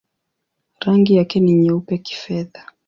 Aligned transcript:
Rangi 0.79 1.15
yake 1.15 1.39
ni 1.39 1.53
nyeupe-kifedha. 1.53 2.67